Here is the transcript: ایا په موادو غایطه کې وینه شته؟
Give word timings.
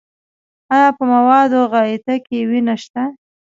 ایا 0.75 0.89
په 0.97 1.03
موادو 1.13 1.59
غایطه 1.73 2.15
کې 2.25 2.37
وینه 2.49 2.75
شته؟ 2.83 3.03